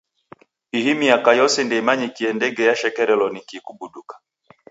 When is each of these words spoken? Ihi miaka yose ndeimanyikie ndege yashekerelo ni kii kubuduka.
Ihi 0.77 0.91
miaka 1.01 1.29
yose 1.39 1.57
ndeimanyikie 1.63 2.29
ndege 2.37 2.61
yashekerelo 2.69 3.25
ni 3.29 3.41
kii 3.47 3.63
kubuduka. 3.65 4.13